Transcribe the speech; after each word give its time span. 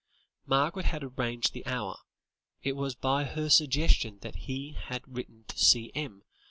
Margaret 0.47 0.87
had 0.87 1.03
arranged 1.03 1.53
the 1.53 1.63
hour; 1.67 1.95
it 2.63 2.75
was 2.75 2.95
by 2.95 3.23
her 3.23 3.49
suggestion 3.51 4.17
that 4.21 4.33
he 4.35 4.71
had 4.71 5.03
written 5.07 5.45
to 5.49 5.59
C.M. 5.59 6.23